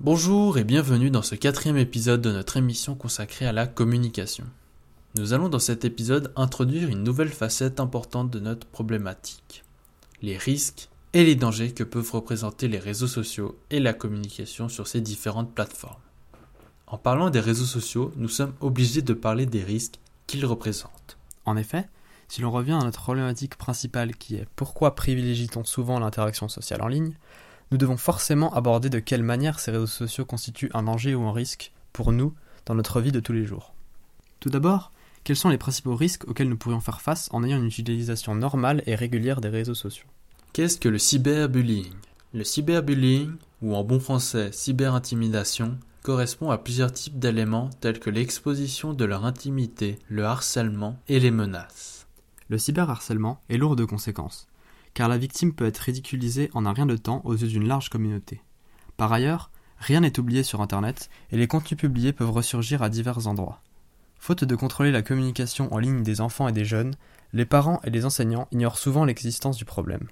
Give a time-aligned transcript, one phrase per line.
[0.00, 4.44] Bonjour et bienvenue dans ce quatrième épisode de notre émission consacrée à la communication.
[5.16, 9.64] Nous allons dans cet épisode introduire une nouvelle facette importante de notre problématique,
[10.22, 14.86] les risques et les dangers que peuvent représenter les réseaux sociaux et la communication sur
[14.86, 15.96] ces différentes plateformes.
[16.86, 21.18] En parlant des réseaux sociaux, nous sommes obligés de parler des risques qu'ils représentent.
[21.44, 21.88] En effet,
[22.28, 26.88] si l'on revient à notre problématique principale qui est pourquoi privilégie-t-on souvent l'interaction sociale en
[26.88, 27.14] ligne,
[27.70, 31.32] nous devons forcément aborder de quelle manière ces réseaux sociaux constituent un danger ou un
[31.32, 32.34] risque pour nous
[32.64, 33.74] dans notre vie de tous les jours.
[34.40, 34.92] Tout d'abord,
[35.24, 38.82] quels sont les principaux risques auxquels nous pourrions faire face en ayant une utilisation normale
[38.86, 40.06] et régulière des réseaux sociaux?
[40.52, 41.94] Qu'est-ce que le cyberbullying?
[42.32, 48.92] Le cyberbullying, ou en bon français cyberintimidation, correspond à plusieurs types d'éléments tels que l'exposition
[48.92, 51.95] de leur intimité, le harcèlement et les menaces.
[52.48, 54.46] Le cyberharcèlement est lourd de conséquences,
[54.94, 57.88] car la victime peut être ridiculisée en un rien de temps aux yeux d'une large
[57.88, 58.40] communauté.
[58.96, 63.26] Par ailleurs, rien n'est oublié sur Internet et les contenus publiés peuvent ressurgir à divers
[63.26, 63.60] endroits.
[64.18, 66.94] Faute de contrôler la communication en ligne des enfants et des jeunes,
[67.32, 70.08] les parents et les enseignants ignorent souvent l'existence du problème.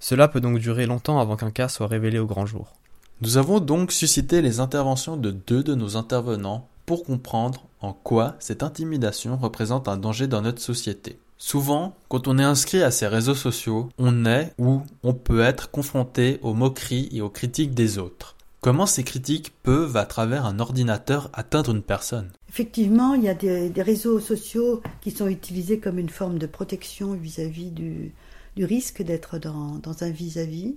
[0.00, 2.72] Cela peut donc durer longtemps avant qu'un cas soit révélé au grand jour.
[3.20, 8.36] Nous avons donc suscité les interventions de deux de nos intervenants pour comprendre en quoi
[8.38, 11.18] cette intimidation représente un danger dans notre société.
[11.36, 15.70] Souvent, quand on est inscrit à ces réseaux sociaux, on est ou on peut être
[15.70, 18.36] confronté aux moqueries et aux critiques des autres.
[18.60, 22.30] Comment ces critiques peuvent, à travers un ordinateur, atteindre une personne?
[22.48, 27.12] Effectivement, il y a des, réseaux sociaux qui sont utilisés comme une forme de protection
[27.12, 28.14] vis-à-vis du,
[28.56, 30.76] risque d'être dans, un vis-à-vis.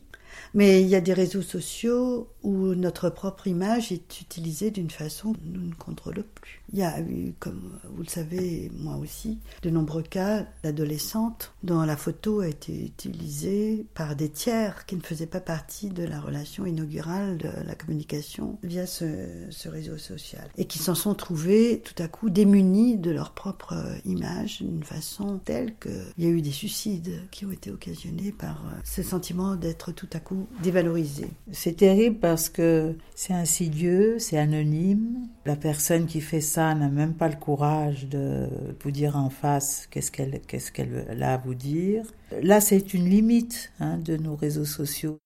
[0.54, 5.34] Mais il y a des réseaux sociaux où notre propre image est utilisée d'une façon
[5.34, 6.62] que nous ne contrôlons plus.
[6.74, 11.82] Il y a eu, comme vous le savez, moi aussi, de nombreux cas d'adolescentes dont
[11.82, 16.20] la photo a été utilisée par des tiers qui ne faisaient pas partie de la
[16.20, 19.06] relation inaugurale de la communication via ce,
[19.68, 24.62] réseau social et qui s'en sont trouvés tout à coup démunis de leur propre image
[24.62, 29.04] d'une façon telle qu'il y a eu des suicides qui ont été occasionnés par ce
[29.04, 31.28] sentiment d'être tout à coup dévalorisé.
[31.52, 35.28] C'est terrible parce que c'est insidieux, c'est anonyme.
[35.46, 38.48] La personne qui fait ça n'a même pas le courage de
[38.82, 40.72] vous dire en face qu'est-ce qu'elle qu'est-ce
[41.22, 42.04] a à vous dire.
[42.42, 45.18] Là, c'est une limite hein, de nos réseaux sociaux.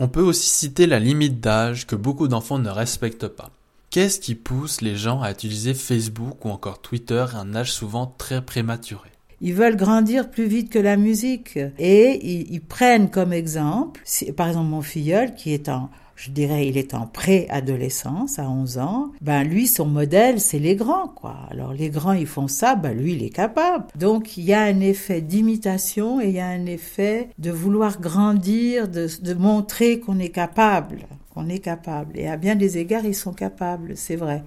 [0.00, 3.50] On peut aussi citer la limite d'âge que beaucoup d'enfants ne respectent pas.
[3.90, 8.06] Qu'est-ce qui pousse les gens à utiliser Facebook ou encore Twitter à un âge souvent
[8.06, 9.08] très prématuré?
[9.40, 12.18] Ils veulent grandir plus vite que la musique et
[12.52, 14.02] ils, prennent comme exemple,
[14.36, 18.78] par exemple mon filleul qui est en je dirais, il est en pré-adolescence, à 11
[18.78, 21.36] ans, ben lui, son modèle, c'est les grands, quoi.
[21.48, 23.86] Alors les grands, ils font ça, ben lui, il est capable.
[23.94, 28.00] Donc il y a un effet d'imitation et il y a un effet de vouloir
[28.00, 32.18] grandir, de, de montrer qu'on est capable, qu'on est capable.
[32.18, 34.42] Et à bien des égards, ils sont capables, c'est vrai.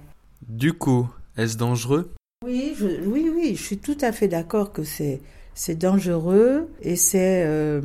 [0.46, 2.12] Du coup, est-ce dangereux?
[2.44, 2.74] Oui,
[3.06, 5.20] oui, oui, je suis tout à fait d'accord que c'est
[5.54, 7.80] c'est dangereux et c'est euh,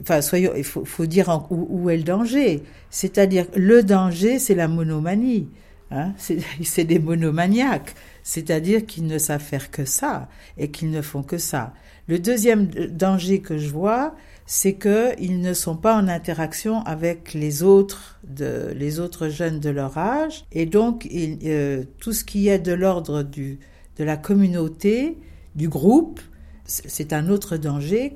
[0.00, 2.62] enfin soyons il faut, faut dire où, est le danger.
[2.90, 5.48] C'est-à-dire le danger c'est la monomanie
[5.90, 6.12] hein.
[6.62, 7.94] C'est des monomaniaques.
[8.22, 11.72] C'est-à-dire qu'ils ne savent faire que ça et qu'ils ne font que ça.
[12.08, 14.14] Le deuxième danger que je vois
[14.46, 19.58] c'est que ils ne sont pas en interaction avec les autres de les autres jeunes
[19.60, 23.58] de leur âge et donc euh, tout ce qui est de l'ordre du
[23.96, 25.18] de la communauté,
[25.54, 26.20] du groupe,
[26.66, 28.14] c'est un autre danger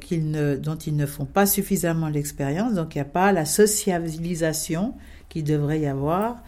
[0.58, 4.94] dont ils ne font pas suffisamment l'expérience, donc il n'y a pas la socialisation
[5.28, 6.42] qui devrait y avoir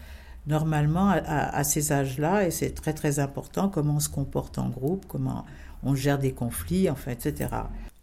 [0.45, 5.05] normalement à, ces âges-là, et c'est très très important comment on se comporte en groupe,
[5.07, 5.45] comment
[5.83, 7.49] on gère des conflits, enfin, etc.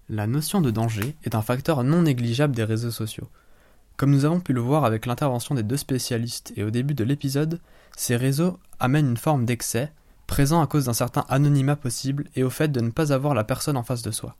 [0.09, 3.29] La notion de danger est un facteur non négligeable des réseaux sociaux.
[3.99, 7.05] Comme nous avons pu le voir avec l'intervention des deux spécialistes et au début de
[7.05, 7.61] l'épisode,
[7.95, 9.93] ces réseaux amènent une forme d'excès
[10.31, 13.43] présent à cause d'un certain anonymat possible et au fait de ne pas avoir la
[13.43, 14.37] personne en face de soi.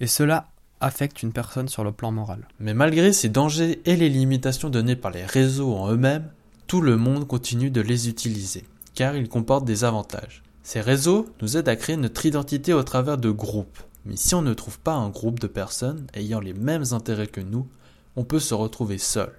[0.00, 0.48] Et cela
[0.80, 2.48] affecte une personne sur le plan moral.
[2.58, 6.28] Mais malgré ces dangers et les limitations données par les réseaux en eux-mêmes,
[6.66, 8.64] tout le monde continue de les utiliser,
[8.94, 10.42] car ils comportent des avantages.
[10.64, 14.42] Ces réseaux nous aident à créer notre identité au travers de groupes, mais si on
[14.42, 17.68] ne trouve pas un groupe de personnes ayant les mêmes intérêts que nous,
[18.16, 19.32] on peut se retrouver seul.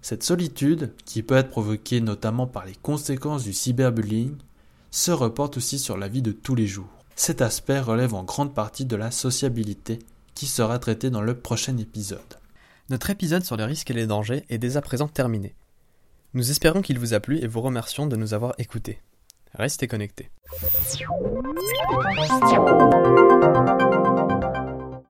[0.00, 4.36] Cette solitude, qui peut être provoquée notamment par les conséquences du cyberbullying,
[4.94, 6.88] se reporte aussi sur la vie de tous les jours.
[7.16, 9.98] Cet aspect relève en grande partie de la sociabilité
[10.36, 12.20] qui sera traité dans le prochain épisode.
[12.90, 15.56] Notre épisode sur les risques et les dangers est dès à présent terminé.
[16.32, 19.00] Nous espérons qu'il vous a plu et vous remercions de nous avoir écoutés.
[19.54, 20.30] Restez connectés.